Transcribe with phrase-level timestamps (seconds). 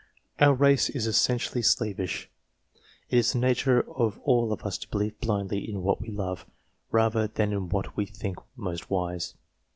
[0.39, 2.27] Our race is essentially slavish;
[3.11, 6.47] it is the nature of all of us to believe blindly in what we love,
[6.89, 9.35] rather than in that which we think most wise.